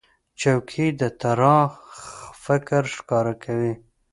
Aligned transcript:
چوکۍ 0.39 0.87
د 1.01 1.03
طراح 1.21 1.69
فکر 2.45 2.81
ښکاره 2.95 3.33
کوي. 3.43 3.73